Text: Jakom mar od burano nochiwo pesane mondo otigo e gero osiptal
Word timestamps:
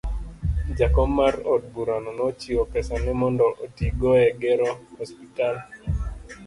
Jakom 0.77 1.09
mar 1.19 1.33
od 1.55 1.63
burano 1.73 2.11
nochiwo 2.19 2.63
pesane 2.73 3.11
mondo 3.21 3.43
otigo 3.65 4.09
e 4.25 4.27
gero 4.41 4.69
osiptal 5.01 5.55